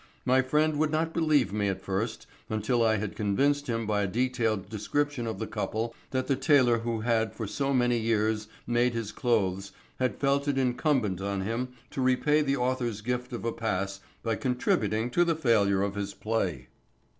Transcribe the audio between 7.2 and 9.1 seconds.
for so many years made